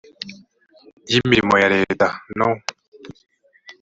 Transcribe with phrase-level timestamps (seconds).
[1.11, 2.07] y imirimo ya leta
[2.37, 2.47] no